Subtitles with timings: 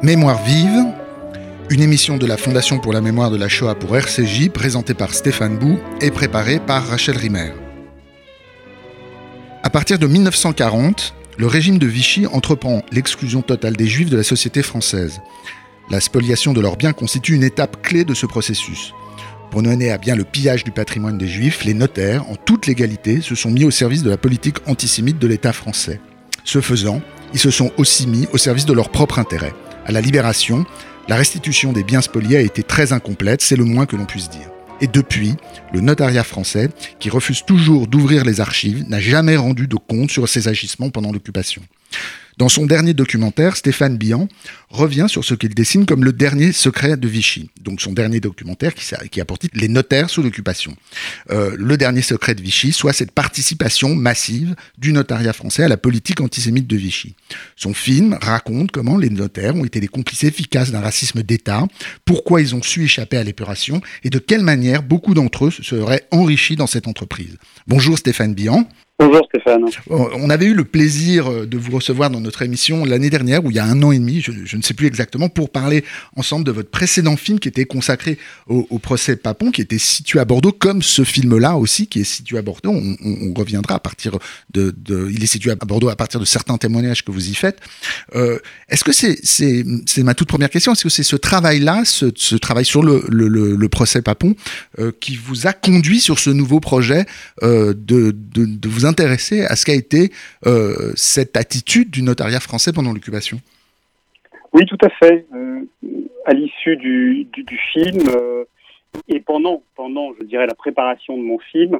[0.00, 0.84] Mémoire vive,
[1.70, 5.12] une émission de la Fondation pour la mémoire de la Shoah pour RCJ, présentée par
[5.12, 7.50] Stéphane Bou et préparée par Rachel Rimer.
[9.64, 14.22] À partir de 1940, le régime de Vichy entreprend l'exclusion totale des Juifs de la
[14.22, 15.20] société française.
[15.90, 18.92] La spoliation de leurs biens constitue une étape clé de ce processus.
[19.50, 23.20] Pour mener à bien le pillage du patrimoine des Juifs, les notaires, en toute légalité,
[23.20, 26.00] se sont mis au service de la politique antisémite de l'État français.
[26.44, 27.02] Ce faisant,
[27.34, 29.54] ils se sont aussi mis au service de leur propre intérêt.
[29.88, 30.66] À la Libération,
[31.08, 34.28] la restitution des biens spoliés a été très incomplète, c'est le moins que l'on puisse
[34.28, 34.50] dire.
[34.82, 35.34] Et depuis,
[35.72, 36.68] le notariat français,
[37.00, 41.10] qui refuse toujours d'ouvrir les archives, n'a jamais rendu de compte sur ses agissements pendant
[41.10, 41.62] l'occupation.
[42.38, 44.28] Dans son dernier documentaire, Stéphane Bihan
[44.70, 47.50] revient sur ce qu'il dessine comme le dernier secret de Vichy.
[47.60, 50.76] Donc son dernier documentaire qui, qui a pour titre Les notaires sous l'occupation.
[51.32, 55.76] Euh, le dernier secret de Vichy, soit cette participation massive du notariat français à la
[55.76, 57.16] politique antisémite de Vichy.
[57.56, 61.66] Son film raconte comment les notaires ont été les complices efficaces d'un racisme d'État,
[62.04, 65.64] pourquoi ils ont su échapper à l'épuration et de quelle manière beaucoup d'entre eux se
[65.64, 67.36] seraient enrichis dans cette entreprise.
[67.66, 68.68] Bonjour Stéphane Bihan.
[69.00, 69.64] Bonjour Stéphane.
[69.90, 73.52] On avait eu le plaisir euh, de vous recevoir dans notre émission l'année dernière, ou
[73.52, 75.84] il y a un an et demi, je, ne sais plus exactement, pour parler
[76.16, 80.24] ensemble de votre précédent film qui était consacré au, procès Papon, qui était situé à
[80.24, 82.72] Bordeaux, comme ce film-là aussi, qui est situé à Bordeaux.
[82.72, 84.18] On, reviendra à partir
[84.50, 84.74] de,
[85.12, 87.60] Il est situé à Bordeaux à partir de certains témoignages que vous y faites.
[88.16, 92.34] Euh, est-ce que c'est, c'est, ma toute première question, est-ce que c'est ce travail-là, ce,
[92.34, 94.34] travail sur le, le, procès Papon,
[94.80, 97.06] euh, qui vous a conduit sur ce nouveau projet
[97.42, 100.10] de, de, de vous intéresser à ce qu'a été
[100.46, 103.38] euh, cette attitude du notariat français pendant l'occupation.
[104.52, 105.26] Oui, tout à fait.
[105.34, 105.60] Euh,
[106.24, 107.26] à l'issue du,
[107.72, 108.44] film euh,
[109.08, 111.78] et pendant, pendant, je dirais, la préparation de mon film,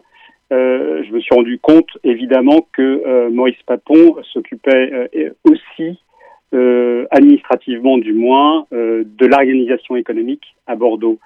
[0.51, 5.11] je me suis rendu compte évidemment que Maurice Papon s'occupait
[5.45, 5.99] aussi,
[7.11, 11.19] administrativement du moins, de l'organisation économique à Bordeaux.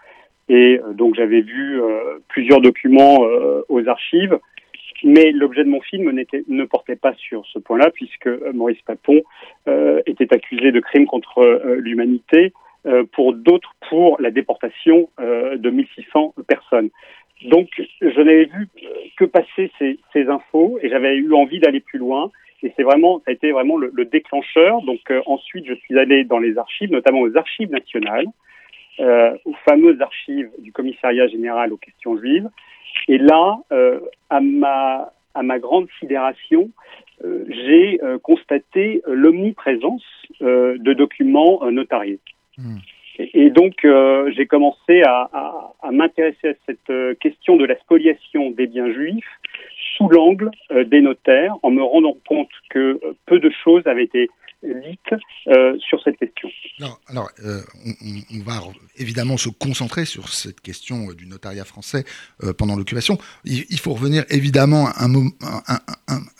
[0.48, 1.80] Et donc j'avais vu
[2.26, 3.20] plusieurs documents
[3.68, 4.40] aux archives
[5.04, 9.22] mais l'objet de mon film ne portait pas sur ce point-là, puisque euh, Maurice Papon
[9.68, 12.52] euh, était accusé de crimes contre euh, l'humanité,
[13.12, 16.90] pour d'autres pour la déportation de 1600 personnes.
[17.44, 17.68] Donc,
[18.00, 18.66] je n'avais vu
[19.16, 22.32] que passer ces, infos et j'avais eu envie d'aller plus loin.
[22.64, 24.82] Et c'est vraiment, ça a été vraiment le, le déclencheur.
[24.82, 28.26] Donc, ensuite, je suis allé dans les archives, notamment aux archives nationales,
[28.98, 32.48] aux fameuses archives du commissariat général aux questions juives.
[33.08, 36.70] Et là, euh, à, ma, à ma grande sidération,
[37.24, 40.04] euh, j'ai euh, constaté l'omniprésence
[40.40, 42.18] de documents notariés.
[42.58, 42.78] Hmm.
[43.18, 43.86] Et, donc,
[44.34, 49.28] j'ai commencé à, à, à m'intéresser à cette question de la spoliation des biens juifs
[49.96, 50.50] sous l'angle
[50.86, 54.30] des notaires, en me rendant compte que peu de choses avaient été
[54.64, 56.96] euh, sur cette question.
[57.08, 57.60] alors, euh,
[58.32, 58.62] on, va
[58.96, 62.04] évidemment se concentrer sur cette question euh, du notariat français
[62.58, 63.18] pendant l'occupation.
[63.44, 65.12] Il, faut revenir évidemment un,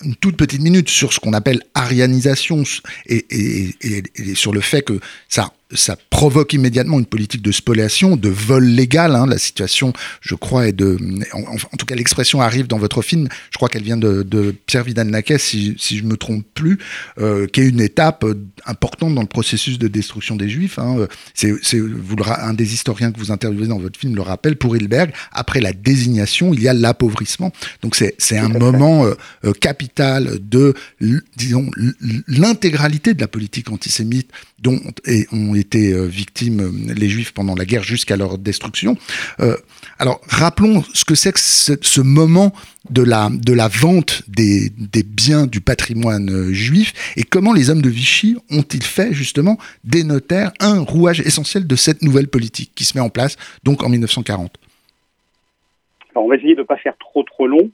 [0.05, 2.63] une toute petite minute sur ce qu'on appelle arianisation
[3.07, 8.29] et, et, sur le fait que ça ça provoque immédiatement une politique de spoliation, de
[8.29, 9.17] vol légal.
[9.17, 9.27] Hein.
[9.27, 10.99] La situation, je crois, est de.
[11.33, 13.29] En, tout cas, l'expression arrive dans votre film.
[13.51, 16.79] Je crois qu'elle vient de, Pierre Vidal-Naquet, si, si je me trompe plus,
[17.19, 18.35] euh, qui est une étape euh,
[18.67, 20.79] importante dans le processus de destruction des Juifs.
[20.79, 21.07] Hein.
[21.35, 24.57] C'est, vous un des historiens que vous interviewez dans votre film le rappelle.
[24.57, 27.53] Pour Hilberg, après la désignation, il y a l'appauvrissement.
[27.83, 30.75] Donc c'est, c'est un moment euh, capital de,
[31.37, 31.71] disons,
[32.29, 34.81] l'intégralité de la politique antisémite dont
[35.33, 38.97] ont été euh, victimes euh, les Juifs pendant la guerre jusqu'à leur destruction.
[39.41, 39.57] Euh,
[39.99, 42.53] alors rappelons ce que c'est que ce, moment
[42.91, 47.83] de la, de la vente des, des, biens du patrimoine juif et comment les hommes
[47.83, 52.85] de Vichy ont-ils fait justement des notaires un rouage essentiel de cette nouvelle politique qui
[52.85, 54.59] se met en place donc en 1940
[56.15, 57.71] alors on va essayer de ne pas faire trop trop long.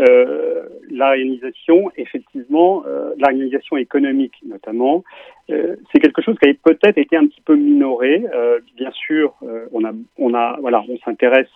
[0.00, 5.04] Euh, l'organisation, effectivement, euh, l'organisation économique notamment,
[5.50, 8.24] euh, c'est quelque chose qui a peut-être été un petit peu minoré.
[8.34, 11.48] Euh, bien sûr, euh, on a, on a, voilà, on s'intéresse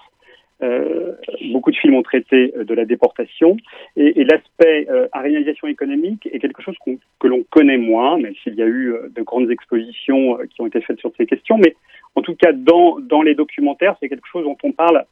[0.63, 1.13] euh,
[1.53, 3.57] beaucoup de films ont traité euh, de la déportation
[3.97, 5.07] et, et l'aspect euh,
[5.69, 6.77] économique est quelque chose
[7.21, 10.67] que l'on connaît moins, même s'il y a eu euh, de grandes expositions qui ont
[10.67, 11.59] été faites sur ces questions.
[11.59, 11.75] Mais
[12.15, 15.05] en tout cas, dans, dans les documentaires, c'est quelque chose dont on parle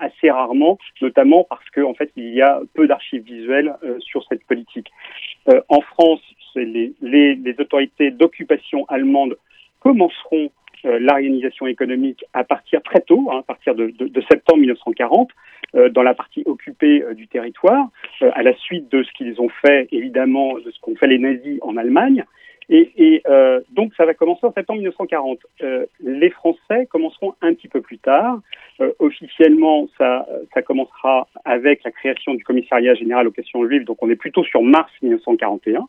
[0.00, 4.44] assez rarement, notamment parce qu'en en fait, il y a peu d'archives visuelles sur cette
[4.44, 4.90] politique.
[5.68, 6.20] en France,
[6.56, 9.36] les, les, les autorités d'occupation allemandes
[9.80, 10.50] commenceront
[10.88, 13.92] euh, l'organisation économique à partir très tôt, hein, à partir de,
[14.30, 15.30] septembre 1940,
[15.74, 17.88] euh, dans la partie occupée euh, du territoire,
[18.20, 21.58] à la suite de ce qu'ils ont fait, évidemment, de ce qu'ont fait les nazis
[21.62, 22.24] en Allemagne.
[22.70, 23.22] Et,
[23.70, 25.38] donc ça va commencer en septembre 1940.
[26.04, 28.40] les Français commenceront un petit peu plus tard.
[28.98, 30.26] officiellement, ça,
[30.66, 34.62] commencera avec la création du commissariat général aux questions juives, donc on est plutôt sur
[34.62, 35.86] mars 1941.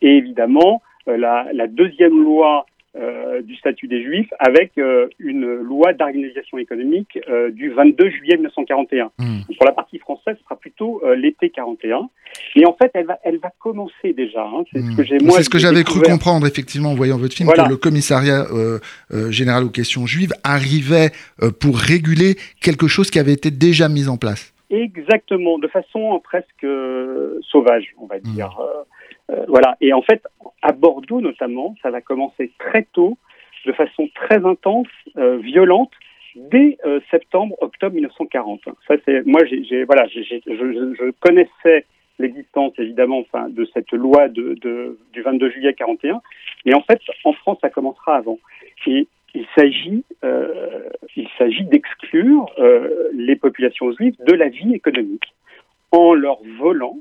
[0.00, 2.66] et évidemment, la, la, deuxième loi
[2.98, 8.36] euh, du statut des Juifs avec euh, une loi d'organisation économique euh, du 22 juillet
[8.36, 9.10] 1941.
[9.18, 9.40] Hmm.
[9.56, 12.08] Pour la partie française, ce sera plutôt l'été 41.
[12.56, 14.42] Et en fait, elle va, elle va commencer déjà.
[14.42, 14.64] Hein.
[14.72, 15.36] C'est ce que j'ai moi.
[15.36, 18.46] C'est ce que j'avais cru comprendre effectivement en voyant votre film que le commissariat
[19.30, 21.10] général aux questions juives arrivait
[21.60, 24.52] pour réguler quelque chose qui avait été déjà mis en place.
[24.70, 26.66] Exactement, de façon presque
[27.50, 28.34] sauvage, on va hmm.
[28.34, 28.58] dire.
[29.30, 29.76] Euh, voilà.
[29.80, 30.22] Et en fait,
[30.62, 33.18] à Bordeaux notamment, ça va commencer très tôt,
[33.66, 35.92] de façon très intense, euh, violente,
[36.36, 38.60] dès euh, septembre, octobre 1940.
[38.86, 41.84] Ça, c'est moi, j'ai, voilà, je, je, connaissais
[42.18, 46.20] l'existence évidemment, enfin, de cette loi de, de, du 22 juillet 41,
[46.64, 48.38] mais en fait, en France, ça commencera avant.
[48.86, 50.80] Et il s'agit, euh,
[51.16, 55.34] il s'agit d'exclure euh, les populations juives de la vie économique
[55.92, 56.98] en leur volant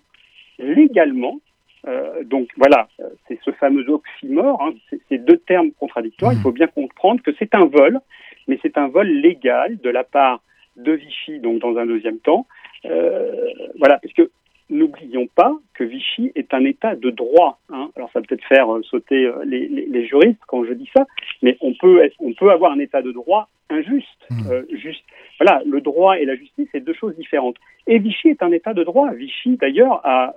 [0.60, 1.40] légalement
[1.88, 2.88] euh, donc voilà,
[3.28, 4.74] c'est ce fameux oxymore, hein,
[5.10, 6.34] ces deux termes contradictoires.
[6.34, 6.42] Il mmh.
[6.42, 8.00] faut bien comprendre que c'est un vol,
[8.48, 10.42] mais c'est un vol légal de la part
[10.76, 12.46] de Vichy, donc dans un deuxième temps.
[12.86, 13.32] Euh,
[13.80, 14.30] voilà, parce que
[14.70, 17.60] n'oublions pas que Vichy est un État de droit.
[17.70, 17.90] Hein.
[17.96, 21.06] Alors ça peut-être faire euh, sauter les, juristes quand je dis ça,
[21.42, 24.08] mais on peut, on peut avoir un État de droit injuste.
[24.30, 24.76] Mmh.
[24.76, 25.04] juste.
[25.40, 27.56] Voilà, le droit et la justice, c'est deux choses différentes.
[27.86, 29.12] Et Vichy est un État de droit.
[29.14, 30.34] Vichy, d'ailleurs, a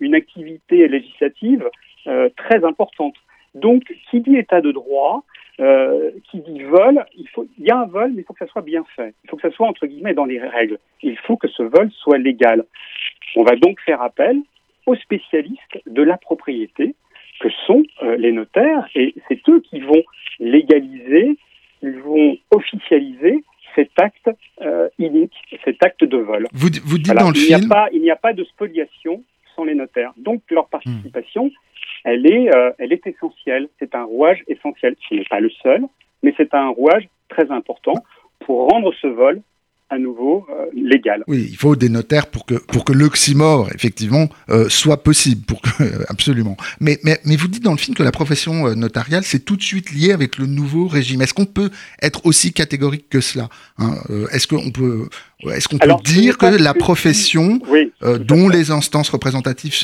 [0.00, 1.68] une activité législative
[2.06, 3.14] euh, très importante.
[3.54, 5.24] Donc, qui dit état de droit,
[5.60, 8.44] euh, qui dit vol, il, faut, il y a un vol, mais il faut que
[8.44, 9.14] ça soit bien fait.
[9.24, 10.78] Il faut que ça soit, entre guillemets, dans les règles.
[11.02, 12.64] Il faut que ce vol soit légal.
[13.36, 14.38] On va donc faire appel
[14.86, 16.94] aux spécialistes de la propriété,
[17.40, 20.02] que sont euh, les notaires, et c'est eux qui vont
[20.38, 21.36] légaliser,
[21.82, 23.44] ils vont officialiser
[23.74, 24.30] cet acte
[24.62, 26.46] euh, inique, cet acte de vol.
[26.52, 27.72] Vous, vous dites dans le il film...
[27.92, 29.22] il n'y a pas de spoliation
[29.54, 30.12] sont les notaires.
[30.16, 31.50] Donc leur participation,
[32.04, 33.68] elle, est, euh, elle est essentielle.
[33.78, 34.96] C'est un rouage essentiel.
[35.08, 35.82] Ce n'est pas le seul,
[36.22, 37.94] mais c'est un rouage très important
[38.40, 39.40] pour rendre ce vol
[39.94, 41.22] à nouveau euh, légal.
[41.28, 45.60] Oui, il faut des notaires pour que, pour que l'oxymore, effectivement, euh, soit possible, pour
[45.62, 45.68] que,
[46.08, 46.56] absolument.
[46.80, 49.62] Mais, mais, mais, vous dites dans le film que la profession notariale, c'est tout de
[49.62, 51.22] suite lié avec le nouveau régime.
[51.22, 51.70] Est-ce qu'on peut
[52.02, 53.48] être aussi catégorique que cela
[53.78, 53.94] hein
[54.32, 55.08] Est-ce qu'on peut,
[55.50, 57.60] est-ce qu'on peut dire que la profession
[58.02, 59.74] dont les instances représentatives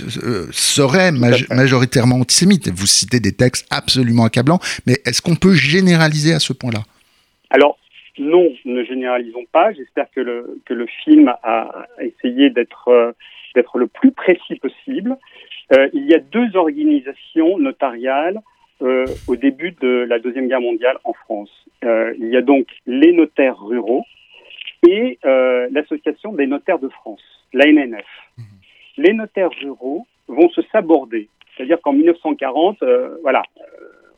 [0.50, 6.40] seraient majoritairement antisémites Vous citez des textes absolument accablants, mais est-ce qu'on peut généraliser à
[6.40, 6.82] ce point-là?
[7.50, 7.76] Alors,
[8.18, 9.72] non, ne généralisons pas.
[9.72, 13.12] J'espère que le, que le film a essayé d'être euh,
[13.54, 15.16] d'être le plus précis possible.
[15.72, 18.40] Euh, il y a deux organisations notariales
[18.82, 21.50] euh, au début de la Deuxième Guerre mondiale en France.
[21.82, 24.04] il y a donc les notaires ruraux
[24.86, 25.18] et
[25.70, 27.22] l'Association des notaires de France,
[27.52, 28.06] l'ANNF.
[28.38, 28.42] Mmh.
[28.98, 31.28] Les notaires ruraux vont se saborder.
[31.56, 32.78] C'est-à-dire qu'en 1940,
[33.22, 33.42] voilà,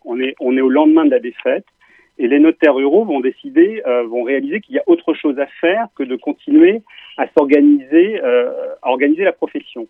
[0.04, 1.66] on est, on est au lendemain de la défaite.
[2.18, 5.46] Et les notaires ruraux vont décider, euh, vont réaliser qu'il y a autre chose à
[5.60, 6.82] faire que de continuer
[7.16, 9.86] à s'organiser, euh, à organiser la profession.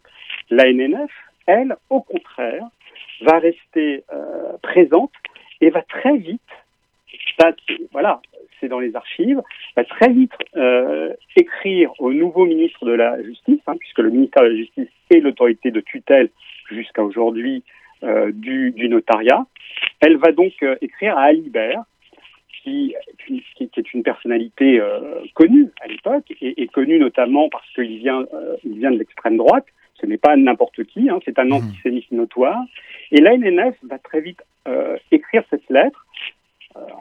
[0.51, 1.11] La NNF,
[1.47, 2.65] elle, au contraire,
[3.23, 5.13] va rester euh, présente
[5.61, 6.41] et va très vite,
[7.39, 7.51] ça,
[7.93, 8.21] voilà,
[8.61, 9.41] c'est dans les archives,
[9.77, 10.33] va très vite
[11.37, 15.21] écrire au nouveau ministre de la Justice, hein, puisque le ministère de la Justice est
[15.21, 16.31] l'autorité de tutelle
[16.71, 17.63] jusqu'à aujourd'hui
[18.03, 19.47] du, du, notariat.
[20.01, 21.85] Elle va donc écrire à Alibert,
[22.63, 22.95] qui,
[23.27, 23.43] qui,
[23.77, 28.79] est une personnalité euh, connue à l'époque et, connue notamment parce qu'il vient, euh, il
[28.79, 29.67] vient de l'extrême droite.
[30.01, 31.53] Ce n'est pas n'importe qui, hein, c'est un mmh.
[31.53, 32.61] antisémite notoire.
[33.13, 36.07] Et l'ANNF va très vite euh, écrire cette lettre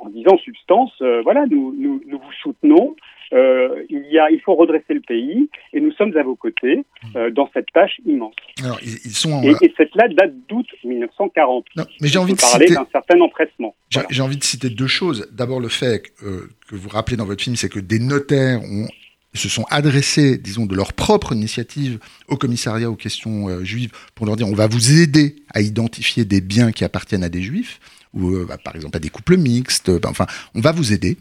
[0.01, 0.91] en disant substance,
[1.23, 2.93] voilà, nous, nous, nous, vous soutenons,
[3.33, 6.83] euh, il, y a, il faut redresser le pays et nous sommes à vos côtés
[7.15, 8.35] euh, dans cette tâche immense.
[8.63, 11.65] Alors, ils, sont et, cette là date d'août 1940.
[11.75, 13.75] Non, mais j'ai envie de parler d'un certain empressement.
[14.09, 15.29] J'ai envie de citer deux choses.
[15.31, 18.61] D'abord, le fait que, euh, que vous rappelez dans votre film, c'est que des notaires
[18.61, 18.87] ont
[19.33, 24.35] se sont adressés, disons, de leur propre initiative au commissariat aux questions juives pour leur
[24.35, 27.79] dire on va vous aider à identifier des biens qui appartiennent à des juifs
[28.13, 29.91] ou euh, bah, par exemple à des couples mixtes.
[29.91, 31.17] Bah, enfin, on va vous aider.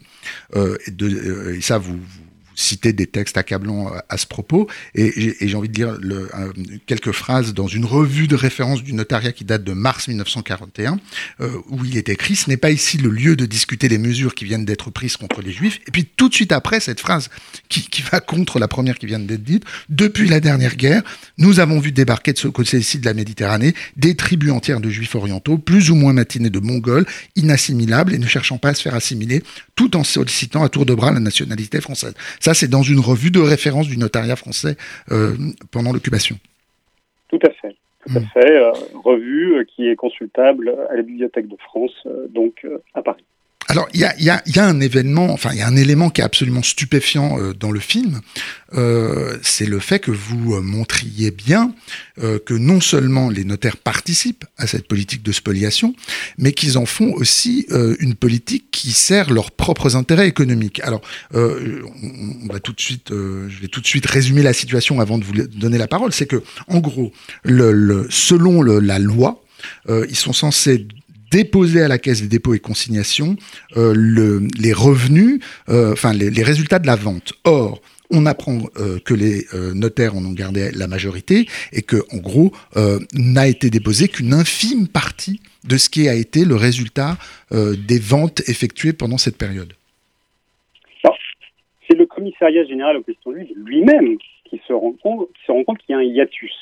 [0.55, 1.99] Euh, de, euh, et, ça, vous,
[2.55, 6.29] citez des textes accablants euh, à ce propos, et, j'ai envie de dire le,
[6.85, 10.99] quelques phrases dans une revue de référence du notariat qui date de mars 1941,
[11.39, 14.35] euh, où il est écrit Ce n'est pas ici le lieu de discuter les mesures
[14.35, 15.79] qui viennent d'être prises contre les juifs.
[15.87, 17.29] Et puis tout de suite après, cette phrase
[17.69, 21.03] qui, qui va contre la première qui vient d'être dite Depuis la dernière guerre,
[21.37, 25.15] nous avons vu débarquer de ce côté-ci de la Méditerranée des tribus entières de juifs
[25.15, 27.05] orientaux, plus ou moins matinés de mongols,
[27.35, 29.43] inassimilables et ne cherchant pas à se faire assimiler,
[29.81, 32.13] tout en sollicitant à tour de bras la nationalité française.
[32.39, 34.75] Ça, c'est dans une revue de référence du notariat français
[35.11, 35.35] euh,
[35.71, 36.35] pendant l'occupation.
[37.29, 37.75] Tout à fait.
[38.05, 38.25] Tout à hmm.
[38.31, 38.51] fait.
[38.51, 38.71] Euh,
[39.03, 41.95] revue euh, qui est consultable à la Bibliothèque de France,
[42.29, 43.23] donc à Paris.
[43.71, 45.77] Alors, il y a, y, a, y a, un événement, enfin, il y a un
[45.77, 48.19] élément qui est absolument stupéfiant euh, dans le film.
[48.73, 51.73] Euh, c'est le fait que vous euh, montriez bien
[52.21, 55.95] euh, que non seulement les notaires participent à cette politique de spoliation,
[56.37, 60.81] mais qu'ils en font aussi euh, une politique qui sert leurs propres intérêts économiques.
[60.81, 60.99] Alors,
[61.33, 65.23] on, va tout de suite, je vais tout de suite résumer la situation avant de
[65.23, 66.11] vous donner la parole.
[66.11, 67.13] C'est que, en gros,
[67.43, 69.41] le, le, selon le, la loi,
[69.87, 70.87] ils sont censés
[71.31, 73.35] déposer à la caisse des dépôts et consignations
[73.77, 77.33] euh, le, les revenus, euh, enfin les, résultats de la vente.
[77.45, 82.17] Or, on apprend euh, que les notaires en ont gardé la majorité et que, en
[82.17, 82.51] gros,
[83.13, 87.15] n'a été déposé qu'une infime partie de ce qui a été le résultat
[87.51, 89.73] des ventes effectuées pendant cette période.
[91.89, 94.17] C'est le commissariat général aux questions lui-même
[94.49, 96.53] qui se rend compte qu'il y a un hiatus.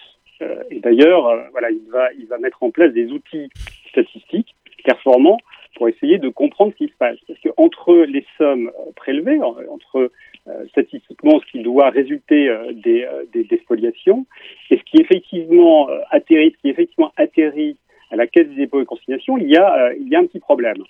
[0.69, 3.49] et d'ailleurs, voilà, il va, il va mettre en place des outils
[3.89, 5.39] statistiques performants
[5.75, 7.17] pour essayer de comprendre ce qui se passe.
[7.27, 10.11] Parce que entre les sommes prélevées, entre
[10.49, 14.25] euh, statistiquement ce qui doit résulter euh, des, euh, des, spoliations
[14.71, 17.77] et ce qui effectivement atterrit, ce qui effectivement atterrit
[18.09, 20.39] à la caisse des dépôts et consignations, il y a, il y a un petit
[20.39, 20.83] problème.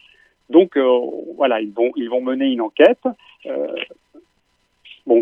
[0.50, 0.77] Donc
[1.36, 3.03] voilà, ils vont, ils vont mener une enquête.
[5.05, 5.22] Bon,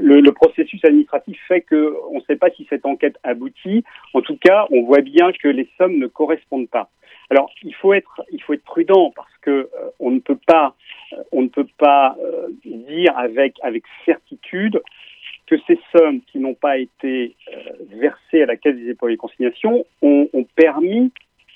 [0.00, 3.84] le, processus administratif fait que on ne sait pas si cette enquête aboutit.
[4.12, 6.90] En tout cas, on voit bien que les sommes ne correspondent pas.
[7.30, 10.74] Alors, il faut être, il faut être prudent parce que euh, on ne peut pas,
[11.12, 14.80] euh, on ne peut pas euh, dire avec avec certitude
[15.46, 17.36] que ces sommes qui n'ont pas été
[17.88, 21.12] versées à la Caisse des épaules et consignations ont, ont permis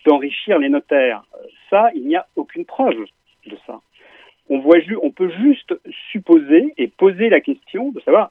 [0.07, 1.25] d'enrichir les notaires.
[1.69, 3.05] Ça, il n'y a aucune preuve
[3.47, 3.81] de ça.
[4.49, 5.75] On, voit on peut juste
[6.13, 8.31] supposer et poser la question de savoir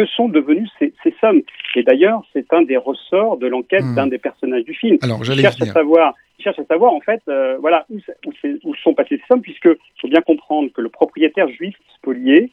[0.00, 1.42] que sont devenues ces, ces sommes.
[1.74, 3.94] Et d'ailleurs, c'est un des ressorts de l'enquête hmm.
[3.94, 4.96] d'un des personnages du film.
[5.02, 8.32] Alors, j'allais cherche à savoir cherche à savoir en fait euh, voilà où, où,
[8.64, 9.68] où, sont passées ces sommes, puisque
[10.00, 12.50] faut bien comprendre que le propriétaire juif spolié,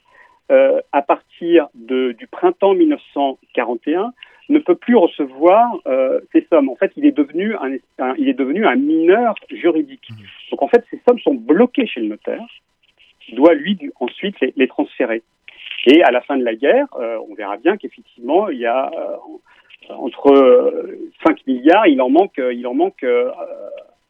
[0.52, 4.12] euh, à partir de, du printemps 1941,
[4.50, 6.68] ne peut plus recevoir euh, ces sommes.
[6.68, 10.10] En fait, il est devenu un, un, il est devenu un mineur juridique.
[10.10, 10.16] Mmh.
[10.52, 12.46] Donc en fait, ces sommes sont bloquées chez le notaire,
[13.22, 15.24] qui doit lui ensuite les, les, transférer.
[15.86, 18.92] Et à la fin de la guerre, euh, on verra bien qu'effectivement, il y a
[18.94, 23.06] euh, entre 5 euh, milliards, il en manque, il en manque.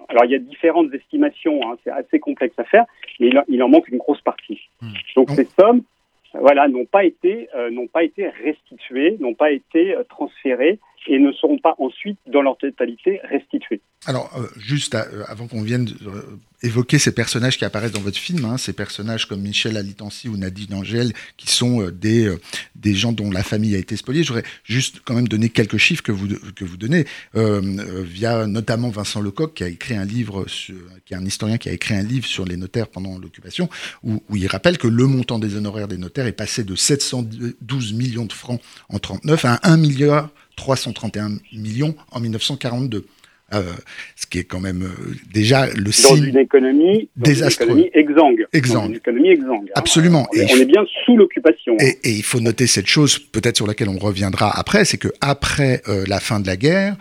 [0.10, 2.86] Alors il y a différentes estimations, hein, c'est assez complexe à faire,
[3.20, 4.60] mais il, il en manque une grosse partie.
[4.82, 4.94] Hmm.
[5.16, 5.84] Donc ces sommes,
[6.34, 11.32] voilà, n'ont pas été, euh, n'ont pas été restituées, n'ont pas été transférées et ne
[11.32, 13.82] seront pas ensuite, dans leur totalité, restituées.
[14.06, 15.88] Alors, euh, juste euh, avant qu'on vienne
[16.64, 20.38] évoquer ces personnages qui apparaissent dans votre film, hein, ces personnages comme Michel Alitanci ou
[20.38, 22.36] Nadine Angèle, qui sont des,
[22.76, 26.04] des gens dont la famille a été spoliée, j'aurais juste quand même donné quelques chiffres
[26.04, 30.76] que vous, que vous donnez, via notamment Vincent Lecoq, qui a écrit un livre, sur,
[31.06, 33.70] qui est un historien qui a écrit un livre sur les notaires pendant l'occupation,
[34.04, 37.94] où, où, il rappelle que le montant des honoraires des notaires est passé de 712
[37.94, 43.06] millions de francs en 39 à 1 milliard 331 millions en 1942.
[43.54, 43.62] Euh,
[44.18, 47.89] ce qui est quand même euh, déjà le signe dans une économie désastreux, une économie
[47.94, 48.82] exsangue, exsangue.
[48.82, 49.68] Dans une économie exsangue.
[49.70, 49.74] Hein.
[49.75, 50.27] Absolument.
[50.34, 51.77] On, et on est bien sous l'occupation.
[51.80, 55.08] Et, et, il faut noter cette chose, peut-être sur laquelle on reviendra après, c'est que
[55.22, 56.98] après euh, la fin de la guerre,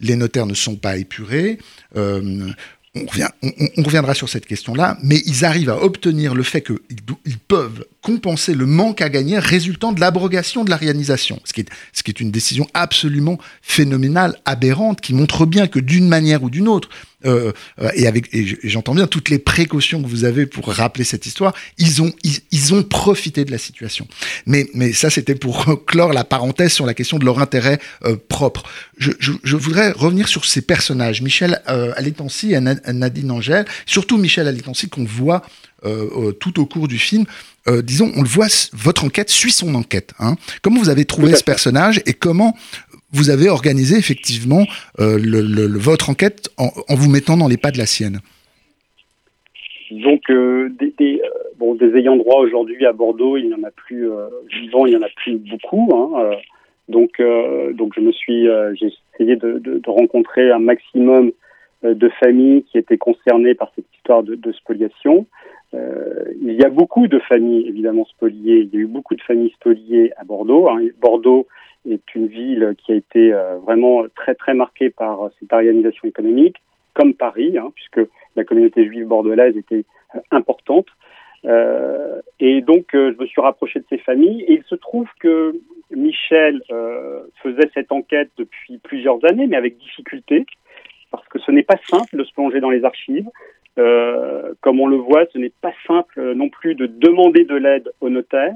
[0.00, 1.58] les notaires ne sont pas épurés.
[1.94, 6.62] On, revient, on, on, reviendra sur cette question-là, mais ils arrivent à obtenir le fait
[6.62, 6.78] qu'ils
[7.24, 11.68] ils peuvent compenser le manque à gagner résultant de l'abrogation de l'arianisation, ce, qui est,
[11.92, 16.50] ce qui est une décision absolument phénoménale, aberrante, qui montre bien que d'une manière ou
[16.50, 16.88] d'une autre,
[17.26, 21.04] euh, euh et avec et j'entends bien toutes les précautions que vous avez pour rappeler
[21.04, 24.08] cette histoire, ils ont ils, ils ont profité de la situation.
[24.46, 28.16] Mais mais ça c'était pour clore la parenthèse sur la question de leur intérêt euh,
[28.28, 28.62] propre.
[28.96, 34.16] Je, je, je, voudrais revenir sur ces personnages, Michel euh, Alétancy et Nadine Angèle, surtout
[34.16, 35.42] Michel Alétancy qu'on voit
[35.84, 37.24] euh, euh, tout au cours du film.
[37.66, 40.12] Euh, disons, on le voit, votre enquête suit son enquête.
[40.18, 40.34] Hein.
[40.62, 42.54] Comment vous avez trouvé ce personnage et comment
[43.12, 44.66] vous avez organisé effectivement
[44.98, 48.20] le, le, votre enquête en, en, vous mettant dans les pas de la sienne?
[49.90, 51.22] Donc, des, des,
[51.58, 54.08] bon, des ayants droit aujourd'hui à Bordeaux, il n'y en a plus
[54.50, 55.90] vivant, il n'y en a plus beaucoup.
[55.92, 56.30] Hein,
[56.88, 57.20] donc,
[57.74, 61.32] donc je me suis, j'ai essayé de, de, de, rencontrer un maximum
[61.82, 65.26] de familles qui étaient concernées par cette histoire de, de spoliation.
[65.74, 68.60] Euh, il y a beaucoup de familles évidemment spoliées.
[68.60, 70.68] Il y a eu beaucoup de familles spoliées à Bordeaux.
[70.68, 70.80] Hein.
[71.00, 71.46] Bordeaux
[71.88, 76.56] est une ville qui a été euh, vraiment très très marquée par cette organisation économique,
[76.94, 79.84] comme Paris, hein, puisque la communauté juive bordelaise était
[80.14, 80.86] euh, importante.
[81.46, 84.42] Euh, et donc, je me suis rapproché de ces familles.
[84.42, 85.54] Et il se trouve que
[85.90, 86.62] Michel
[87.42, 90.46] faisait cette enquête depuis plusieurs années, mais avec difficulté,
[91.10, 93.28] parce que ce n'est pas simple de se plonger dans les archives.
[93.80, 97.90] Euh, comme on le voit, ce n'est pas simple non plus de demander de l'aide
[98.00, 98.54] au notaire.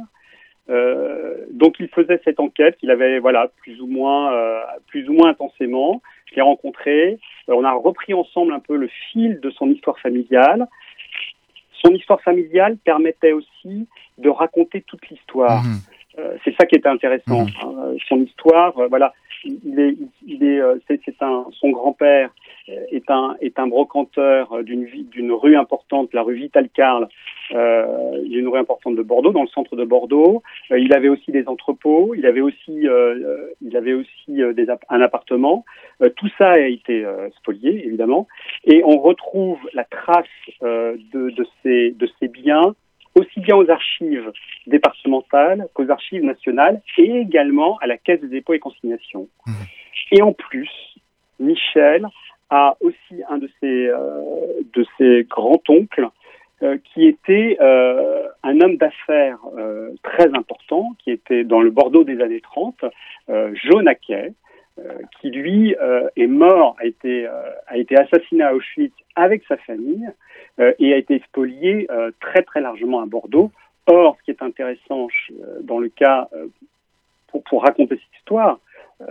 [0.71, 5.13] Euh, donc il faisait cette enquête qu'il avait voilà plus ou moins euh, plus ou
[5.13, 6.03] moins intensément.
[6.27, 7.19] Je l'ai rencontré.
[7.49, 10.67] Euh, on a repris ensemble un peu le fil de son histoire familiale.
[11.85, 13.87] Son histoire familiale permettait aussi
[14.19, 15.63] de raconter toute l'histoire.
[15.63, 16.19] Mmh.
[16.19, 17.45] Euh, c'est ça qui était intéressant.
[17.45, 17.49] Mmh.
[17.63, 17.97] Hein.
[18.09, 19.13] Son histoire, voilà,
[19.45, 22.31] il est, il est, c'est, c'est un, son grand-père
[22.69, 27.09] est un, est un brocanteur d'une, d'une rue importante, la rue Vital-Carle,
[27.53, 30.43] euh, une rue importante de Bordeaux, dans le centre de Bordeaux.
[30.71, 34.67] Euh, il avait aussi des entrepôts, il avait aussi, euh, il avait aussi euh, des,
[34.89, 35.65] un appartement.
[36.03, 37.05] Euh, tout ça a été
[37.37, 38.27] spolié, évidemment.
[38.65, 40.27] Et on retrouve la trace
[40.63, 42.75] de, de, ces, de ces biens
[43.17, 44.33] aussi bien aux archives
[44.67, 49.29] départementales qu'aux archives nationales et également à la Caisse des dépôts et consignations.
[49.47, 49.53] Mmh.
[50.13, 50.71] Et en plus,
[51.39, 52.09] Michel
[52.51, 56.09] a aussi un de ses, euh, de ses grands-oncles
[56.63, 59.41] euh, qui était euh, un homme d'affaires
[60.03, 62.85] très important, qui était dans le Bordeaux des années 30,
[63.53, 64.33] Jonaquet,
[65.21, 65.75] qui lui
[66.17, 70.09] est mort, a été, a été assassiné à Auschwitz avec sa famille
[70.59, 71.89] et a été spolié
[72.21, 73.51] très très largement à Bordeaux.
[73.87, 75.09] Or, ce qui est intéressant
[75.63, 76.29] dans le cas,
[77.29, 78.59] pour, pour raconter cette histoire,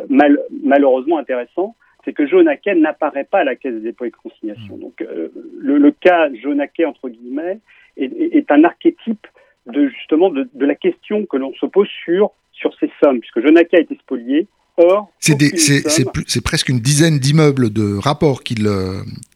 [0.10, 4.78] mal, malheureusement intéressant, c'est que Jonaquet n'apparaît pas à la Caisse des dépôts et consignations.
[4.78, 4.82] Mmh.
[4.82, 5.30] Donc euh,
[5.60, 7.60] le, le, cas Jonaquet, entre guillemets,
[7.98, 9.28] est, est, un archétype
[9.68, 13.42] de justement de, de la question que l'on se pose sur, sur ces sommes, puisque
[13.42, 14.48] Jonaquet a été spolié.
[14.78, 18.68] Or, c'est presque une dizaine d'immeubles de rapports qu'il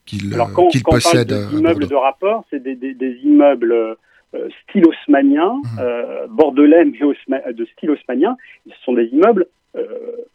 [0.06, 0.32] qu'il
[0.72, 1.32] qu possède.
[1.52, 3.98] D'immeubles de rapport, c'est des, des, des, immeubles
[4.34, 5.80] euh, style haussmanien, mmh.
[5.80, 6.86] euh, bordelais,
[7.28, 8.36] mais de style haussmanien.
[8.68, 9.57] Ce sont des immeubles euh,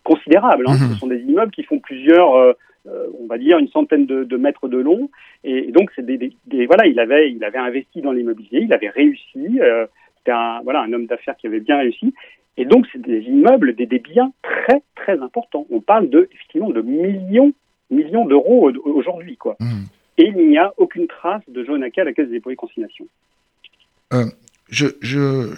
[0.04, 0.64] considérables.
[0.68, 0.74] Hein.
[0.74, 0.94] Mhm.
[0.94, 2.52] Ce sont des immeubles qui font plusieurs, euh,
[2.88, 5.10] euh, on va dire, une centaine de, de mètres de long.
[5.44, 8.90] Et, donc, c'est des, des, voilà, il avait, il avait investi dans l'immobilier, il avait
[8.90, 9.60] réussi.
[10.18, 12.14] C'était un, voilà, un homme d'affaires qui avait bien réussi.
[12.56, 15.66] Et donc, c'est des immeubles, des, des biens très, très importants.
[15.70, 17.52] On parle de, effectivement, de millions,
[17.90, 19.56] millions d'euros aujourd'hui, quoi.
[19.60, 19.86] Mhm.
[20.18, 23.06] Et il n'y a aucune trace de Jonaka à la Caisse des dépôts et consignations.
[24.12, 24.26] Euh,
[24.68, 25.48] je, je,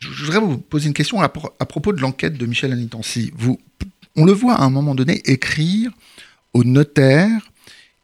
[0.00, 3.32] je voudrais vous poser une question à, propos de l'enquête de Michel Anitancy.
[3.36, 3.60] Vous,
[4.16, 5.90] on le voit à un moment donné écrire
[6.52, 7.50] au notaire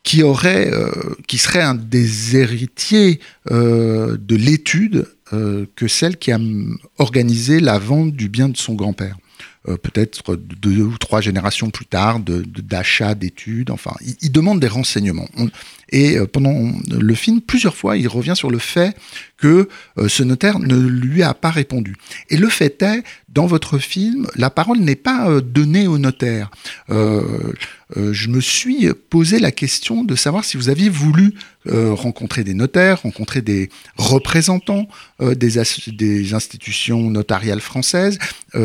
[0.02, 0.90] qui euh,
[1.36, 3.18] serait un des héritiers
[3.50, 6.38] euh, de l'étude euh, que celle qui a
[6.98, 9.16] organisé la vente du bien de son grand-père.
[9.64, 15.28] peut-être deux ou trois générations plus tard, d'achat, de, d'études, enfin, il, demande des renseignements.
[15.90, 18.96] Et euh, pendant le film, plusieurs fois, il revient sur le fait
[19.36, 19.68] que
[19.98, 21.96] euh, ce notaire ne lui a pas répondu.
[22.28, 26.50] Et le fait est, dans votre film, la parole n'est pas euh, donnée au notaire.
[26.88, 31.34] je me suis posé la question de savoir si vous aviez voulu
[31.66, 34.88] rencontrer des notaires, rencontrer des représentants
[35.20, 38.18] des, des, institutions notariales françaises,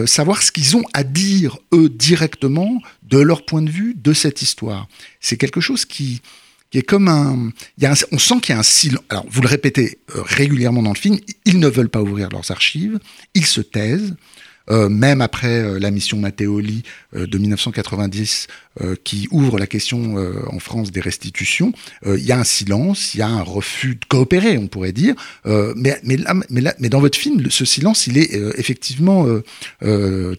[0.06, 4.42] savoir ce qu'ils ont à dire, eux, directement, de leur point de vue, de cette
[4.42, 4.88] histoire.
[5.20, 6.22] C'est quelque chose qui,
[6.72, 9.04] qui est comme un, il y a on sent qu'il y a un silence.
[9.10, 12.50] Alors, vous le répétez euh, régulièrement dans le film, ils ne veulent pas ouvrir leurs
[12.50, 13.00] archives,
[13.36, 14.16] ils se taisent.
[14.70, 16.84] Euh, même après euh, la mission Matteoli
[17.16, 18.48] euh, de 1990
[18.80, 19.92] euh, qui ouvre la question
[20.52, 21.74] en France des restitutions,
[22.06, 25.16] il y a un silence, il y a un refus de coopérer, on pourrait dire.
[25.46, 29.26] mais, mais, là, mais, là, mais dans votre film, ce silence, il est effectivement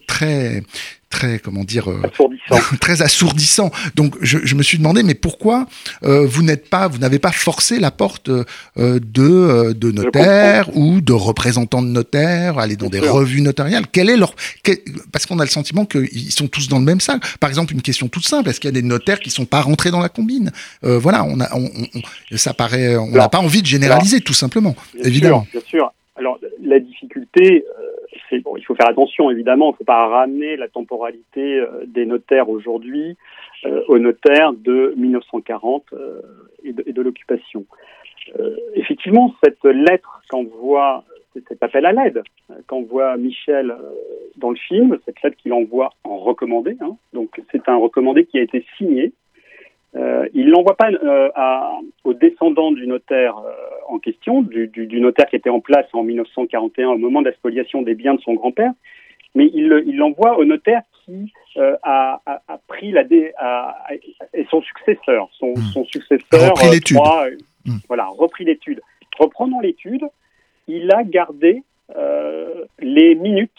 [0.07, 0.63] très
[1.13, 2.75] très comment dire euh, assourdissant.
[2.81, 3.71] très assourdissant.
[3.95, 5.67] Donc je, je, me suis demandé mais pourquoi
[6.03, 8.43] euh, vous n'êtes pas vous n'avez pas forcé la porte euh,
[8.75, 13.85] de de notaires ou de représentants de notaires, aller dans des revues notariales?
[13.91, 14.33] Quel est leur
[15.11, 17.21] parce qu'on a le sentiment qu'ils sont tous dans le même sac.
[17.39, 19.61] Par exemple une question toute simple est-ce qu'il y a des notaires qui sont pas
[19.61, 20.51] rentrés dans la combine?
[20.81, 24.75] Voilà on a on, on, ça paraît on n'a pas envie de généraliser tout simplement
[24.95, 25.47] bien évidemment.
[25.51, 25.93] Sûr, bien sûr.
[26.15, 27.63] Alors la difficulté
[28.35, 32.49] il faut faire attention évidemment, il ne faut pas ramener la temporalité euh, des notaires
[32.49, 33.17] aujourd'hui
[33.87, 35.93] au notaire de 1940
[36.65, 37.63] et de, l'occupation.
[38.75, 41.05] effectivement, cette lettre qu'envoie
[41.47, 42.23] cet appel à l'aide
[42.67, 43.73] qu'envoie Michel
[44.35, 46.75] dans le film, cette lettre qu'il envoie en recommandé.
[46.81, 46.97] Hein.
[47.13, 49.13] donc c'est un recommandé qui a été signé
[49.95, 51.29] euh, il l'envoie pas euh,
[52.03, 53.51] aux descendants du notaire euh,
[53.87, 57.29] en question, du, du, du, notaire qui était en place en 1941 au moment de
[57.29, 58.71] la spoliation des biens de son grand-père,
[59.35, 59.67] mais il
[59.97, 63.75] l'envoie au notaire qui euh, a, a, a, pris la dé, a,
[64.33, 65.71] et son successeur, son, mmh.
[65.73, 66.97] son successeur, repris l'étude.
[67.65, 67.77] Mmh.
[67.87, 68.81] voilà, repris l'étude.
[69.19, 70.03] Reprenant l'étude,
[70.67, 71.63] il a gardé
[72.79, 73.51] les minutes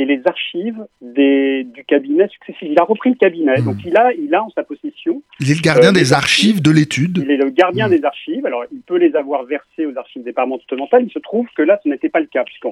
[0.00, 2.62] et les archives des, du cabinet successif.
[2.62, 3.64] Il a repris le cabinet, mmh.
[3.64, 5.22] donc il a, il a en sa possession.
[5.40, 7.18] Il est le gardien euh, des archives, de l'étude.
[7.22, 7.90] Il est le gardien mmh.
[7.90, 8.46] des archives.
[8.46, 11.04] Alors, il peut les avoir versées aux archives départementales.
[11.04, 12.66] Il se trouve que là, ce n'était pas le cas, puisque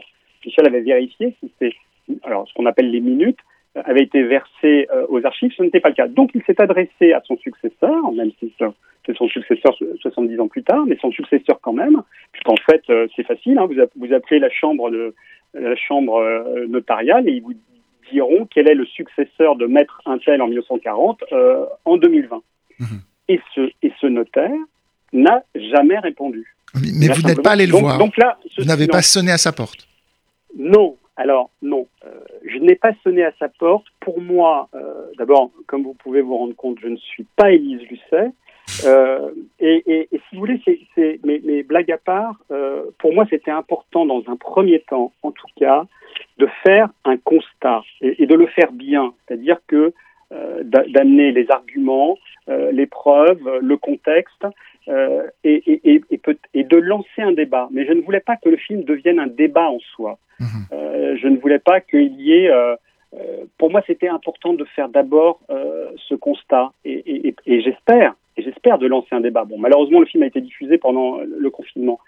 [0.44, 1.74] Michel avait vérifié si c'est,
[2.22, 3.40] alors, ce qu'on appelle les minutes,
[3.84, 5.52] avaient été versées euh, aux archives.
[5.56, 6.08] Ce n'était pas le cas.
[6.08, 8.52] Donc, il s'est adressé à son successeur, même si
[9.06, 13.06] c'est son successeur 70 ans plus tard, mais son successeur quand même, puisqu'en fait, euh,
[13.16, 13.58] c'est facile.
[13.58, 15.14] Hein, vous, appelez la chambre de
[15.54, 17.54] la chambre euh, notariale et ils vous
[18.12, 22.42] diront quel est le successeur de maître Intel en 1940 euh, en 2020.
[22.78, 22.84] Mmh.
[23.28, 24.50] Et, ce, et ce notaire
[25.12, 26.54] n'a jamais répondu.
[26.74, 27.98] Mais, vous n'êtes pas allé le voir.
[27.98, 29.88] Donc là, vous n'avez pas sonné à sa porte.
[30.56, 30.96] Non.
[31.18, 32.10] Alors non, euh,
[32.46, 33.84] je n'ai pas sonné à sa porte.
[33.98, 37.82] Pour moi, euh, d'abord, comme vous pouvez vous rendre compte, je ne suis pas Élise
[37.90, 38.30] Lucet.
[38.84, 40.60] Euh, et, et, et, si vous voulez,
[40.94, 45.12] c'est, mes, mes, blagues à part, euh, pour moi, c'était important dans un premier temps,
[45.22, 45.86] en tout cas,
[46.36, 49.92] de faire un constat et, et de le faire bien, c'est-à-dire que
[50.30, 52.18] euh, d'amener les arguments,
[52.50, 54.46] euh, les preuves, le contexte,
[54.88, 55.80] euh, et,
[56.54, 57.68] et, de lancer un débat.
[57.70, 60.18] Mais je ne voulais pas que le film devienne un débat en soi.
[60.40, 60.46] Mmh.
[61.20, 62.48] je ne voulais pas qu'il y ait
[63.58, 68.86] pour moi, c'était important de faire d'abord euh, ce constat, et, j'espère, et j'espère de
[68.86, 69.44] lancer un débat.
[69.44, 71.98] Bon, malheureusement, le film a été diffusé pendant le confinement,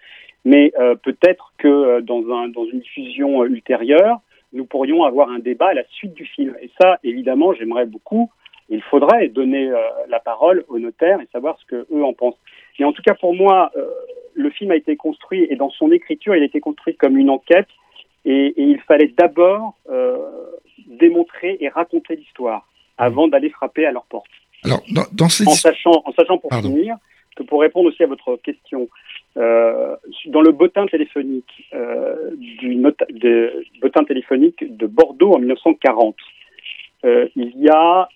[0.45, 4.21] mais euh, peut-être que euh, dans, un, dans une diffusion ultérieure,
[4.53, 6.57] nous pourrions avoir un débat à la suite du film.
[6.61, 8.31] Et ça, évidemment, j'aimerais beaucoup.
[8.71, 9.71] Il faudrait donner
[10.09, 12.39] la parole aux notaires et savoir ce que eux en pensent.
[12.79, 13.73] Mais en tout cas, pour moi,
[14.35, 17.31] le film a été construit et dans son écriture, il a été construit comme une
[17.31, 17.69] enquête.
[18.25, 19.75] Et, et il fallait d'abord
[20.87, 24.31] démontrer et raconter l'histoire avant d'aller frapper à leur porte.
[24.65, 25.49] Alors, dans, dans ces...
[25.49, 26.69] en, sachant, en sachant pour Pardon.
[26.69, 26.97] finir
[27.37, 28.89] que pour répondre aussi à votre question,
[29.37, 36.17] euh, dans le bottin téléphonique euh, du nota de, bottin téléphonique de Bordeaux en 1940,
[37.05, 38.09] euh, il y a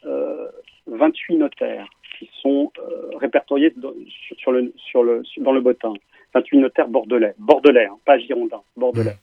[0.87, 3.93] 28 euh, notaires qui sont euh, répertoriés dans,
[4.37, 5.93] sur le, sur le, dans le bottin.
[6.35, 9.17] 28 notaires bordelais, bordelais, hein, pas girondins, bordelais.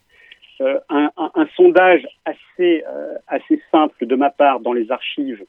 [0.60, 0.64] Mmh.
[0.88, 2.84] Un, un, un, sondage assez,
[3.26, 5.44] assez simple de ma part dans les archives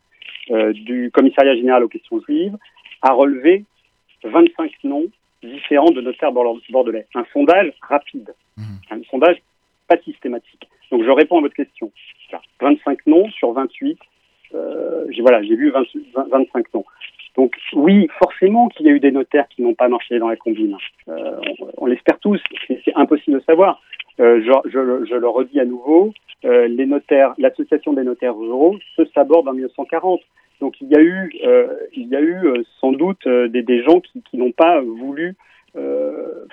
[0.49, 2.57] du commissariat général aux questions juives
[3.03, 3.63] a relevé
[4.23, 5.05] 25 noms
[5.43, 7.05] différents de notaires bordelais.
[7.13, 8.63] Un sondage rapide, mmh.
[8.89, 9.37] un sondage
[9.87, 10.67] pas systématique.
[10.91, 11.91] Donc je réponds à votre question.
[12.61, 13.97] 25 noms sur 28.
[14.55, 15.83] Euh, voilà, j'ai vu 20,
[16.29, 16.85] 25 noms.
[17.35, 20.35] Donc oui, forcément qu'il y a eu des notaires qui n'ont pas marché dans la
[20.35, 20.77] combine.
[21.07, 21.39] Euh,
[21.77, 22.39] on, l'espère tous.
[22.67, 23.81] C'est impossible de savoir.
[24.19, 29.53] Euh, je, le redis à nouveau, les notaires, l'association des notaires ruraux se saborde en
[29.53, 30.21] 1940.
[30.61, 31.31] Donc il y a eu,
[31.93, 35.35] il y a eu sans doute des, des, gens qui, qui n'ont pas voulu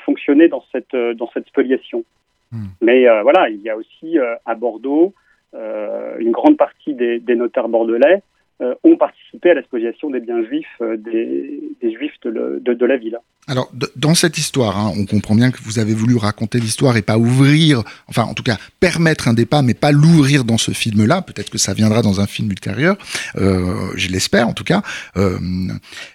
[0.07, 2.05] fonctionner dans cette dans cette spoliation.
[2.52, 2.66] Hmm.
[2.80, 5.14] Mais voilà, il y a aussi à Bordeaux
[5.52, 8.22] une grande partie des, des notaires bordelais
[8.62, 12.60] euh, ont participé à la spoliation des biens juifs euh, des, des, juifs de, le,
[12.60, 13.18] de, de, la ville.
[13.48, 17.02] Alors, dans cette histoire, hein, on comprend bien que vous avez voulu raconter l'histoire et
[17.02, 21.22] pas ouvrir, enfin, en tout cas, permettre un débat, mais pas l'ouvrir dans ce film-là.
[21.22, 22.98] Peut-être que ça viendra dans un film ultérieur,
[23.36, 24.82] euh, je l'espère en tout cas.
[25.16, 25.38] Il euh,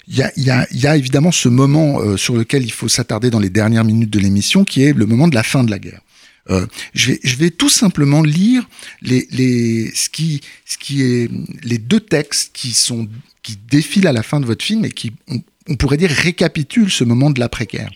[0.07, 3.31] y, a, y, a, y, a, évidemment ce moment euh, sur lequel il faut s'attarder
[3.31, 5.79] dans les dernières minutes de l'émission, qui est le moment de la fin de la
[5.79, 6.01] guerre.
[6.49, 8.67] Euh, je, vais, je vais tout simplement lire
[9.01, 11.29] les, les, ce qui, ce qui est,
[11.63, 13.07] les deux textes qui, sont,
[13.41, 17.03] qui défilent à la fin de votre film et qui, on, pourrait dire, récapitulent ce
[17.03, 17.89] moment de l'après-guerre.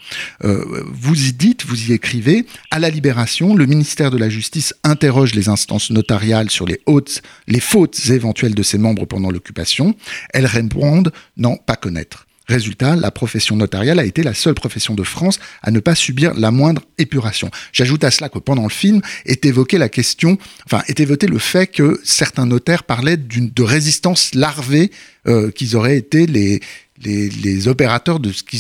[0.44, 4.74] Euh, vous y dites, vous y écrivez, à la libération, le ministère de la Justice
[4.84, 9.96] interroge les instances notariales sur les, hautes, les fautes éventuelles de ses membres pendant l'occupation.
[10.34, 12.26] Elles répondent non, pas connaître.
[12.50, 16.34] Résultat, la profession notariale a été la seule profession de France à ne pas subir
[16.34, 17.52] la moindre épuration.
[17.72, 21.38] J'ajoute à cela que pendant le film est évoqué la question, enfin est évoqué le
[21.38, 24.90] fait que certains notaires parlaient d'une de résistance larvée
[25.28, 26.60] euh, qu'ils auraient été les
[27.02, 28.60] les, les, opérateurs de ce qu'ils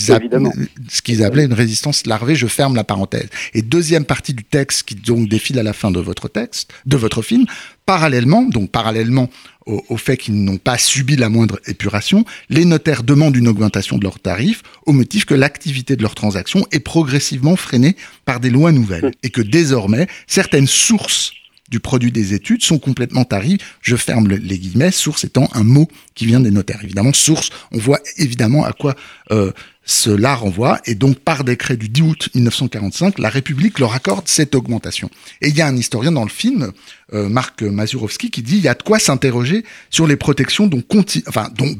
[1.03, 3.27] qu appelaient une résistance larvée, je ferme la parenthèse.
[3.53, 6.95] Et deuxième partie du texte qui donc défile à la fin de votre texte, de
[6.95, 7.45] votre film,
[7.85, 9.29] parallèlement, donc parallèlement
[9.69, 14.03] au, fait qu'ils n'ont pas subi la moindre épuration, les notaires demandent une augmentation de
[14.03, 18.71] leurs tarifs au motif que l'activité de leurs transactions est progressivement freinée par des lois
[18.71, 19.11] nouvelles.
[19.23, 21.33] Et que désormais certaines sources
[21.69, 23.57] du produit des études sont complètement taries.
[23.81, 26.79] Je ferme les guillemets, source étant un mot qui vient des notaires.
[26.83, 28.95] Évidemment, source, on voit évidemment à quoi
[29.31, 29.51] euh,
[29.85, 30.79] cela renvoie.
[30.85, 35.09] Et donc, par décret du 10 août 1945, la République leur accorde cette augmentation.
[35.41, 36.71] Et il y a un historien dans le film,
[37.13, 40.83] euh, Marc Mazurowski, qui dit il y a de quoi s'interroger sur les protections dont,
[41.27, 41.71] enfin, dont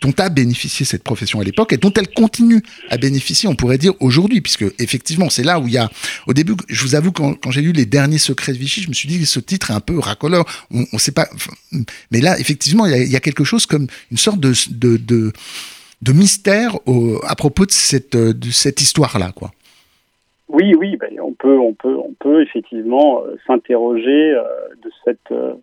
[0.00, 3.78] dont a bénéficié cette profession à l'époque et dont elle continue à bénéficier, on pourrait
[3.78, 5.88] dire aujourd'hui, puisque effectivement, c'est là où il y a,
[6.26, 8.94] au début, je vous avoue, quand, j'ai lu les derniers secrets de Vichy, je me
[8.94, 10.44] suis dit que ce titre est un peu racoleur.
[10.70, 11.28] On, ne sait pas,
[12.10, 15.32] mais là, effectivement, il y, a, quelque chose comme une sorte de, de,
[16.02, 16.76] de, mystère
[17.26, 19.52] à propos de cette, de cette histoire-là, quoi.
[20.48, 24.44] Oui, oui, ben, on peut, on peut, on peut effectivement euh, s'interroger euh,
[24.82, 25.54] de cette euh,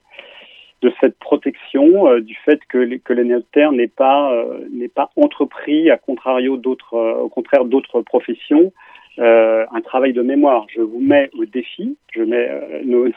[0.86, 5.90] de cette protection, euh, du fait que que notaires n'est pas euh, n'est pas entrepris
[5.90, 8.72] à contrario d'autres euh, au contraire d'autres professions
[9.18, 10.66] un travail de mémoire.
[10.76, 12.50] Je vous mets au défi, je mets
[12.84, 13.08] nos,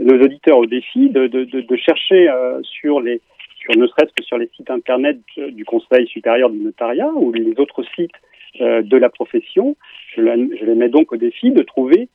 [0.00, 2.28] auditeurs au défi de, chercher
[2.62, 3.20] sur les
[3.60, 7.54] sur ne serait-ce que sur les sites internet du Conseil supérieur du notariat ou les
[7.58, 8.18] autres sites
[8.58, 9.76] de la profession.
[10.16, 12.08] Je les mets donc au défi de trouver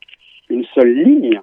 [0.50, 1.40] une seule ligne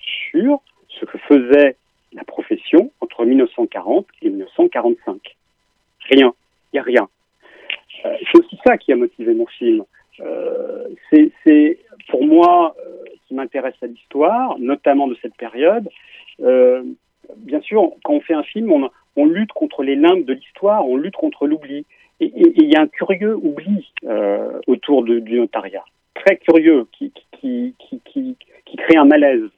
[0.00, 1.76] sur ce que faisait
[2.12, 5.36] la profession entre 1940 et 1945.
[6.10, 6.32] Rien,
[6.72, 7.08] il n'y a rien.
[8.04, 9.84] Euh, c'est aussi ça qui a motivé mon film.
[10.20, 10.88] Euh,
[11.44, 15.88] c'est pour moi euh, qui m'intéresse à l'histoire, notamment de cette période.
[16.40, 16.82] Euh,
[17.36, 18.72] bien sûr, quand on fait un film,
[19.16, 21.84] on, lutte contre les limbes de l'histoire, on lutte contre l'oubli.
[22.20, 23.92] Et il y a un curieux oubli
[24.66, 27.12] autour de, du notariat, très curieux, qui
[28.76, 29.48] crée un malaise.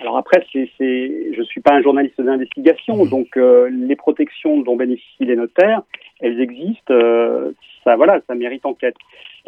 [0.00, 3.08] Alors après, c'est, c'est, je suis pas un journaliste d'investigation, mmh.
[3.08, 5.82] donc euh, les protections dont bénéficient les notaires,
[6.20, 6.94] elles existent.
[6.94, 7.52] Euh,
[7.84, 8.96] ça, voilà, ça mérite enquête.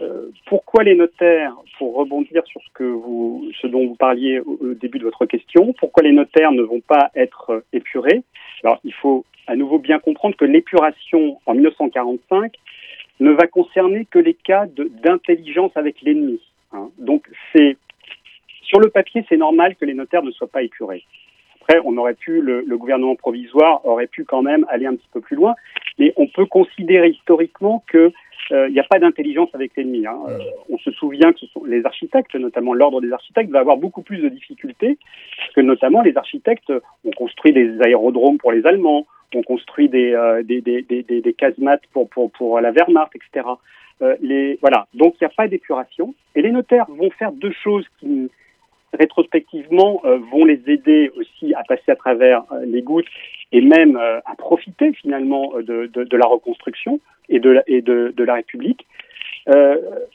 [0.01, 4.59] Euh, pourquoi les notaires, pour rebondir sur ce que vous, ce dont vous parliez au,
[4.61, 8.23] au début de votre question, pourquoi les notaires ne vont pas être épurés?
[8.65, 12.53] Alors, il faut à nouveau bien comprendre que l'épuration en 1945
[13.21, 16.41] ne va concerner que les cas de, d'intelligence avec l'ennemi.
[16.73, 16.89] Hein.
[16.99, 17.77] Donc, c'est
[18.71, 21.03] sur le papier, c'est normal que les notaires ne soient pas épurés.
[21.61, 25.21] Après, on aurait pu, le, gouvernement provisoire aurait pu quand même aller un petit peu
[25.21, 25.55] plus loin,
[25.99, 28.13] mais on peut considérer historiquement que
[28.53, 30.07] euh, n'y a pas d'intelligence avec l'ennemi.
[30.07, 30.19] Hein.
[30.29, 33.77] Euh, on se souvient que ce sont les architectes, notamment l'ordre des architectes, va avoir
[33.77, 34.99] beaucoup plus de difficultés,
[35.57, 36.73] que notamment les architectes
[37.05, 43.17] ont construit des aérodromes pour les Allemands, ont construit des, euh, casemates pour, la Wehrmacht,
[43.17, 43.49] etc.
[44.61, 46.15] Voilà, donc il n'y a pas d'épuration.
[46.37, 48.31] Et les notaires vont faire deux choses qui,
[48.93, 53.07] rétrospectivement euh, vont les aider aussi à passer à travers euh, les gouttes
[53.53, 57.01] et même euh, à profiter finalement de, de, de, la reconstruction
[57.31, 58.87] et de la, et de, de la République.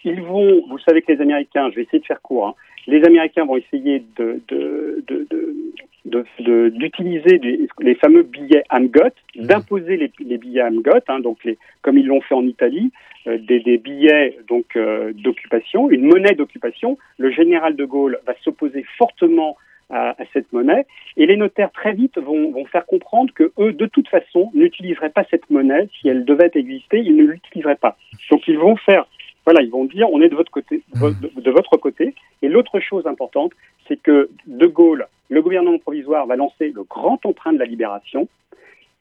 [0.03, 2.55] ils vont, vous savez que les Américains, je vais essayer de faire court, hein,
[2.87, 9.01] les Américains vont essayer de, de, de, d'utiliser les, les, fameux billets Amgot,
[9.35, 9.45] mmh.
[9.45, 12.91] d'imposer les, les, billets Amgot, hein, donc les, comme ils l'ont fait en Italie,
[13.27, 16.97] euh, des, des, billets donc euh, d'occupation, une monnaie d'occupation.
[17.17, 19.57] Le général de Gaulle va s'opposer fortement
[19.89, 20.85] à, à, cette monnaie,
[21.17, 25.09] et les notaires très vite vont, vont faire comprendre que eux, de toute façon, n'utiliseraient
[25.09, 27.97] pas cette monnaie si elle devait exister, ils ne l'utiliseraient pas.
[28.29, 29.05] Donc ils vont faire
[29.45, 32.15] voilà, ils vont dire on est de votre côté, de, de votre côté.
[32.41, 33.51] Et l'autre chose importante,
[33.87, 38.27] c'est que De Gaulle, le gouvernement provisoire, va lancer le grand emprunt de la libération,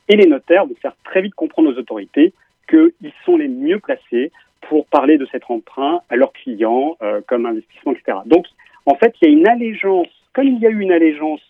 [0.09, 2.33] et les notaires vont faire très vite comprendre aux autorités
[2.69, 4.33] qu'ils sont les mieux placés
[4.69, 8.19] pour parler de cet emprunt à leurs clients euh, comme investissement, etc.
[8.27, 8.47] Donc,
[8.87, 11.41] en fait, il y a une allégeance, comme il y a eu une allégeance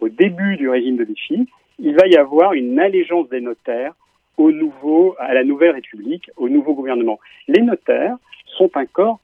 [0.00, 1.46] au début du régime de Vichy,
[1.78, 3.92] il va y avoir une allégeance des notaires
[4.36, 7.20] au nouveau, à la nouvelle République, au nouveau gouvernement.
[7.48, 8.16] Les notaires
[8.56, 9.20] sont un corps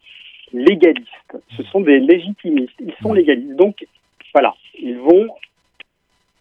[0.52, 1.36] légaliste.
[1.56, 2.74] Ce sont des légitimistes.
[2.80, 3.56] Ils sont légalistes.
[3.56, 3.86] Donc,
[4.34, 5.28] voilà, ils vont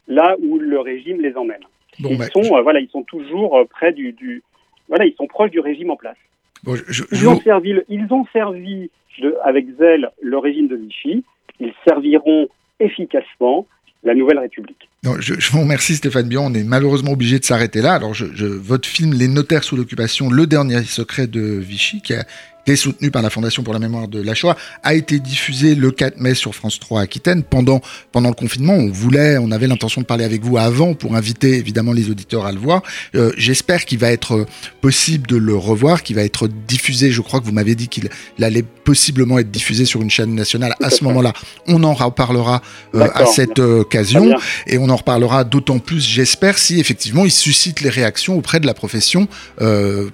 [0.07, 1.63] là où le régime les emmène.
[1.99, 2.53] Bon, ils, bah, sont, je...
[2.53, 4.43] euh, voilà, ils sont toujours euh, près du, du,
[4.89, 6.17] Voilà, ils sont proches du régime en place.
[6.63, 11.23] Bon, je, ils, ont servi, ils ont servi de, avec zèle le régime de Vichy.
[11.59, 12.47] Ils serviront
[12.79, 13.67] efficacement
[14.03, 14.89] la nouvelle République.
[15.19, 16.45] Je, vous remercie Stéphane Bion.
[16.45, 17.93] On est malheureusement obligé de s'arrêter là.
[17.93, 22.25] Alors, je, votre film Les notaires sous l'occupation, le dernier secret de Vichy, qui a,
[22.65, 25.75] qui est soutenu par la Fondation pour la mémoire de la Shoah, a été diffusé
[25.75, 28.73] le 4 mai sur France 3 Aquitaine pendant, pendant le confinement.
[28.73, 32.45] On voulait, on avait l'intention de parler avec vous avant pour inviter évidemment les auditeurs
[32.45, 32.81] à le voir.
[33.15, 34.45] Euh, j'espère qu'il va être
[34.81, 37.11] possible de le revoir, qu'il va être diffusé.
[37.11, 38.09] Je crois que vous m'avez dit qu'il
[38.41, 40.73] allait possiblement être diffusé sur une chaîne nationale.
[40.81, 41.33] À ce moment-là,
[41.67, 42.61] on en reparlera
[42.95, 44.35] euh, à cette occasion
[44.67, 48.65] et on en reparlera d'autant plus, j'espère, si effectivement il suscite les réactions auprès de
[48.65, 49.27] la profession.
[49.61, 50.09] Euh,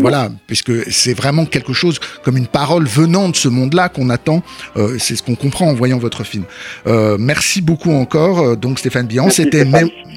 [0.00, 4.42] voilà, puisque c'est vraiment quelque chose comme une parole venant de ce monde-là qu'on attend.
[4.76, 6.44] Euh, c'est ce qu'on comprend en voyant votre film.
[6.86, 9.08] Euh, merci beaucoup encore, euh, donc Stéphane.
[9.30, 9.64] C'était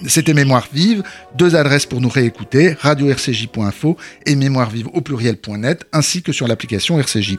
[0.08, 1.04] c'était Mémoire vive.
[1.36, 7.00] Deux adresses pour nous réécouter radio-rcj.info et mémoire vive au pluriel.net, ainsi que sur l'application
[7.00, 7.38] RCJ.